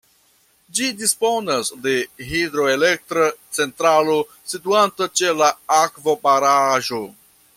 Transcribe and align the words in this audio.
Ĝi 0.77 0.87
disponas 1.01 1.69
de 1.83 1.93
hidroelektra 2.29 3.27
centralo 3.59 4.17
situanta 4.55 5.09
ĉe 5.21 5.37
la 5.43 5.53
akvobaraĵo. 5.83 7.03